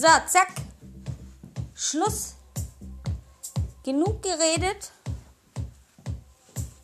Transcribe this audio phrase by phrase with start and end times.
[0.00, 0.48] So, zack.
[1.74, 2.34] Schluss.
[3.84, 4.92] Genug geredet.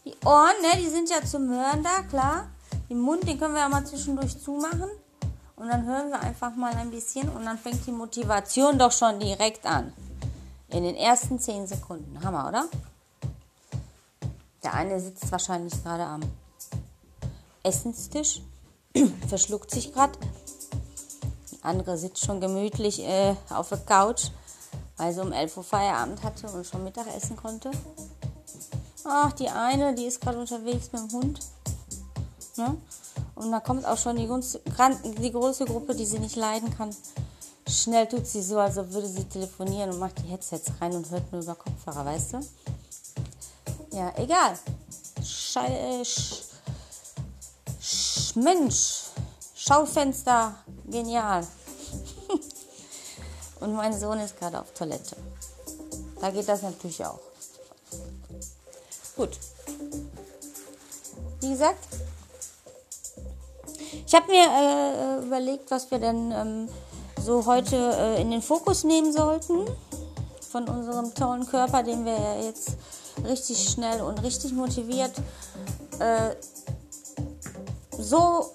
[0.04, 2.50] Die Ohren, ne, die sind ja zum Hören da, klar.
[2.90, 4.90] Den Mund, den können wir ja mal zwischendurch zumachen.
[5.56, 9.18] Und dann hören wir einfach mal ein bisschen und dann fängt die Motivation doch schon
[9.18, 9.94] direkt an.
[10.68, 12.22] In den ersten 10 Sekunden.
[12.22, 12.68] Hammer, oder?
[14.62, 16.20] Der eine sitzt wahrscheinlich gerade am
[17.62, 18.42] Essenstisch,
[19.28, 20.18] verschluckt sich gerade.
[21.66, 24.28] Andere sitzt schon gemütlich äh, auf der Couch,
[24.96, 27.70] weil sie um 11 Uhr Feierabend hatte und schon Mittag essen konnte.
[29.04, 31.40] Ach, die eine, die ist gerade unterwegs mit dem Hund.
[32.56, 32.76] Ne?
[33.34, 34.28] Und da kommt auch schon die,
[35.20, 36.94] die große Gruppe, die sie nicht leiden kann.
[37.68, 41.30] Schnell tut sie so, als würde sie telefonieren und macht die Headsets rein und hört
[41.32, 42.40] nur über Kopfhörer, weißt du?
[43.92, 44.58] Ja, egal.
[45.24, 46.44] Schei äh, sch
[47.80, 49.05] sch Mensch,
[49.66, 50.54] Schaufenster,
[50.84, 51.44] genial.
[53.60, 55.16] und mein Sohn ist gerade auf Toilette.
[56.20, 57.18] Da geht das natürlich auch.
[59.16, 59.30] Gut.
[61.40, 61.84] Wie gesagt,
[64.06, 66.68] ich habe mir äh, überlegt, was wir denn ähm,
[67.20, 69.66] so heute äh, in den Fokus nehmen sollten
[70.48, 72.76] von unserem tollen Körper, den wir ja jetzt
[73.24, 75.12] richtig schnell und richtig motiviert
[75.98, 76.36] äh,
[77.98, 78.52] so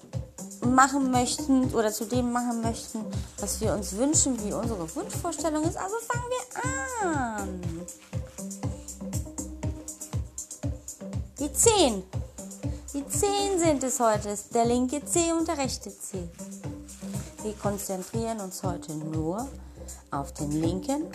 [0.64, 3.04] machen möchten oder zu dem machen möchten,
[3.38, 5.76] was wir uns wünschen, wie unsere Wunschvorstellung ist.
[5.76, 7.60] Also fangen wir an.
[11.38, 12.02] Die 10.
[12.94, 16.28] Die zehn sind es heute, der linke C und der rechte C.
[17.42, 19.48] Wir konzentrieren uns heute nur
[20.10, 21.06] auf den linken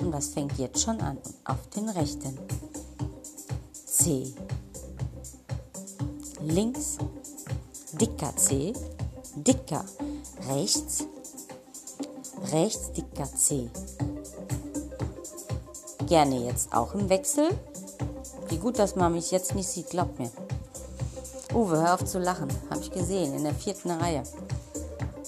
[0.00, 2.38] und das fängt jetzt schon an, auf den rechten
[3.86, 4.32] C.
[6.42, 6.98] Links,
[7.92, 8.72] dicker C,
[9.34, 9.84] dicker,
[10.48, 11.04] rechts,
[12.52, 13.70] rechts, dicker C.
[16.06, 17.48] Gerne jetzt auch im Wechsel.
[18.48, 20.30] Wie gut, dass man mich jetzt nicht sieht, glaubt mir.
[21.54, 22.48] Uwe, hör auf zu lachen.
[22.70, 24.22] Habe ich gesehen, in der vierten Reihe.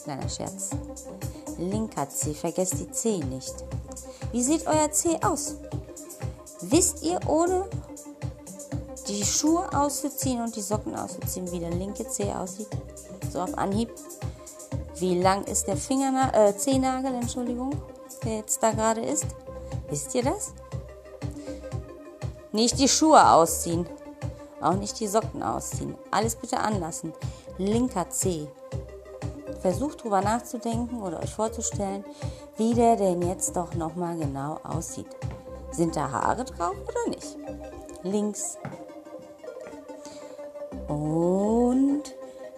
[0.04, 0.70] Kleiner Scherz.
[1.58, 3.54] Linker C, vergesst die C nicht.
[4.32, 5.56] Wie sieht euer C aus?
[6.62, 7.66] Wisst ihr, ohne
[9.08, 12.68] die Schuhe auszuziehen und die Socken auszuziehen, wie der linke C aussieht?
[13.32, 13.90] So auf Anhieb.
[14.96, 17.74] Wie lang ist der Finger, äh, Zehnagel, Entschuldigung,
[18.24, 19.26] der jetzt da gerade ist?
[19.88, 20.52] Wisst ihr das?
[22.52, 23.86] Nicht die Schuhe ausziehen.
[24.60, 25.96] Auch nicht die Socken ausziehen.
[26.10, 27.12] Alles bitte anlassen.
[27.58, 28.48] Linker C.
[29.60, 32.04] Versucht drüber nachzudenken oder euch vorzustellen,
[32.56, 35.06] wie der denn jetzt doch nochmal genau aussieht.
[35.70, 37.36] Sind da Haare drauf oder nicht?
[38.02, 38.58] Links.
[41.00, 42.02] Und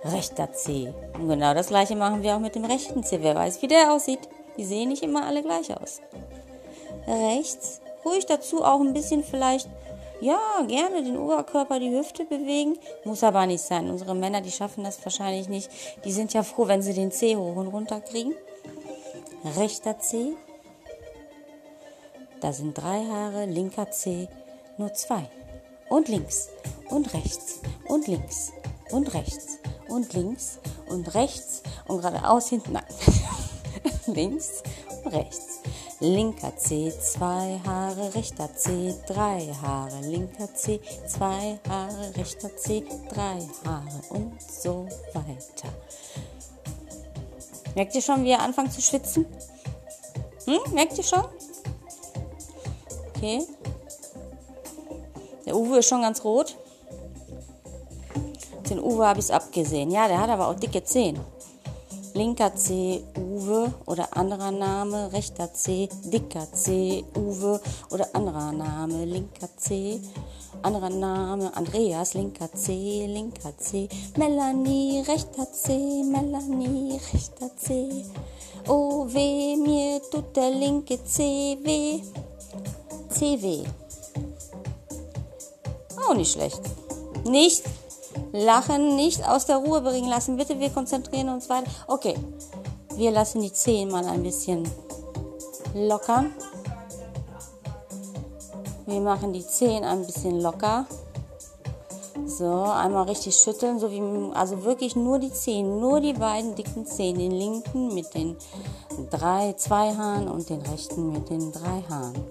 [0.04, 0.92] rechter C.
[1.14, 3.18] Und genau das gleiche machen wir auch mit dem rechten C.
[3.22, 4.20] Wer weiß, wie der aussieht.
[4.56, 6.00] Die sehen nicht immer alle gleich aus.
[7.06, 7.80] Rechts.
[8.04, 9.68] Ruhig dazu auch ein bisschen vielleicht
[10.20, 10.38] ja,
[10.68, 12.78] gerne den Oberkörper, die Hüfte bewegen.
[13.04, 13.90] Muss aber nicht sein.
[13.90, 15.70] Unsere Männer, die schaffen das wahrscheinlich nicht.
[16.04, 18.34] Die sind ja froh, wenn sie den C hoch und runter kriegen.
[19.56, 20.34] Rechter C.
[22.40, 23.46] Da sind drei Haare.
[23.46, 24.28] Linker C.
[24.78, 25.28] Nur zwei.
[25.92, 26.48] Und links.
[26.88, 27.60] Und rechts.
[27.86, 28.50] Und links.
[28.90, 29.58] Und rechts.
[29.88, 30.58] Und links.
[30.86, 31.62] Und rechts.
[31.86, 32.72] Und geradeaus hinten.
[32.72, 32.84] Nein.
[34.06, 34.62] links
[35.04, 35.60] und rechts.
[36.00, 43.46] Linker C, zwei Haare, rechter C, drei Haare, linker C, zwei Haare, rechter C, drei
[43.66, 45.68] Haare und so weiter.
[47.74, 49.26] Merkt ihr schon, wie ihr anfangt zu schwitzen?
[50.46, 50.72] Hm?
[50.72, 51.24] Merkt ihr schon?
[53.14, 53.46] Okay.
[55.46, 56.56] Der Uwe ist schon ganz rot.
[58.70, 59.90] Den Uwe habe ich es abgesehen.
[59.90, 61.18] Ja, der hat aber auch dicke Zehen
[62.14, 67.60] linker C Uwe oder anderer Name, rechter C dicker C Uwe
[67.90, 70.00] oder anderer Name, linker C,
[70.62, 78.04] anderer Name Andreas, linker C, linker C, Melanie, rechter C, Melanie, rechter C.
[78.68, 82.00] Oh weh, mir tut der linke C weh.
[83.08, 83.64] C weh.
[86.12, 86.60] Auch nicht schlecht.
[87.24, 87.62] Nicht
[88.32, 90.36] Lachen nicht aus der Ruhe bringen lassen.
[90.36, 91.70] Bitte, wir konzentrieren uns weiter.
[91.86, 92.14] Okay,
[92.96, 94.68] wir lassen die Zehen mal ein bisschen
[95.74, 96.30] lockern.
[98.84, 100.84] Wir machen die Zehen ein bisschen locker.
[102.26, 104.02] So, einmal richtig schütteln, so wie,
[104.34, 108.36] also wirklich nur die Zehen, nur die beiden dicken Zehen, den linken mit den
[109.10, 112.22] drei, zwei Haaren und den rechten mit den drei Haaren.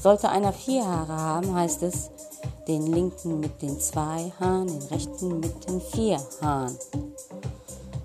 [0.00, 2.10] Sollte einer vier Haare haben, heißt es,
[2.68, 6.76] den linken mit den zwei Haaren, den rechten mit den vier Haaren.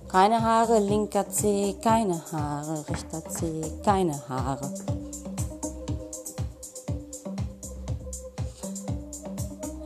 [0.07, 4.73] Keine Haare, linker Zeh, keine Haare, rechter Zeh, keine Haare.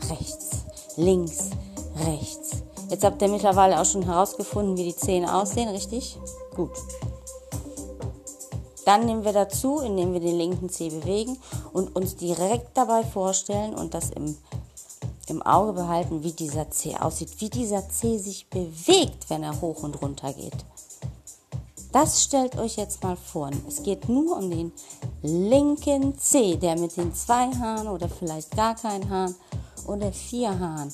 [0.10, 0.50] Rechts,
[0.98, 1.50] links,
[2.06, 2.58] rechts.
[2.90, 6.18] Jetzt habt ihr mittlerweile auch schon herausgefunden, wie die Zähne aussehen, richtig?
[6.56, 6.72] Gut.
[8.86, 11.38] Dann nehmen wir dazu, indem wir den linken Zeh bewegen
[11.74, 14.36] und uns direkt dabei vorstellen und das im,
[15.30, 19.84] im Auge behalten, wie dieser Zeh aussieht, wie dieser Zeh sich bewegt, wenn er hoch
[19.84, 20.66] und runter geht.
[21.92, 23.50] Das stellt euch jetzt mal vor.
[23.68, 24.72] Es geht nur um den
[25.24, 29.36] linken Zeh, der mit den zwei Haaren oder vielleicht gar keinen Haaren
[29.88, 30.94] oder vier Haaren.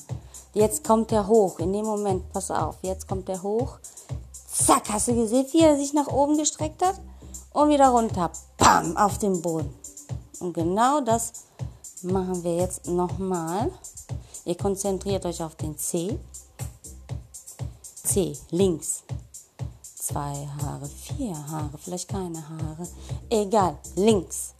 [0.54, 1.58] Jetzt kommt er hoch.
[1.58, 3.78] In dem Moment, pass auf, jetzt kommt er hoch.
[4.50, 6.98] Zack, hast du gesehen, wie er sich nach oben gestreckt hat?
[7.52, 8.30] Und wieder runter.
[8.56, 9.74] Bam, auf den Boden.
[10.40, 11.32] Und genau das
[12.02, 13.70] machen wir jetzt nochmal.
[14.44, 16.18] Ihr konzentriert euch auf den C.
[18.02, 19.02] C, links.
[19.82, 22.86] Zwei Haare, vier Haare, vielleicht keine Haare.
[23.28, 24.54] Egal, links.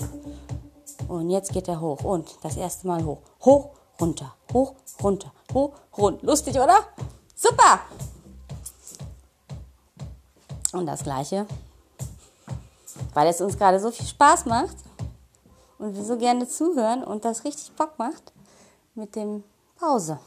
[1.08, 2.02] Und jetzt geht er hoch.
[2.02, 3.20] Und das erste Mal hoch.
[3.44, 3.70] Hoch,
[4.00, 6.22] runter, hoch, runter, hoch, rund.
[6.22, 6.78] Lustig, oder?
[7.34, 7.80] Super!
[10.72, 11.46] Und das gleiche,
[13.14, 14.76] weil es uns gerade so viel Spaß macht
[15.78, 18.32] und wir so gerne zuhören und das richtig Bock macht
[18.94, 19.44] mit dem
[19.78, 20.20] Pausa.